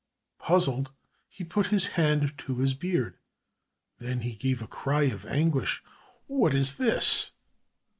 [0.39, 0.91] Puzzled,
[1.29, 3.19] he put his hand to his beard.
[3.99, 5.83] Then he gave a cry of anguish.
[6.25, 7.29] "What is this?